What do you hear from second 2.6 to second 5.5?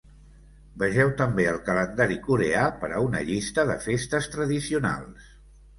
per a una llista de festes tradicionals.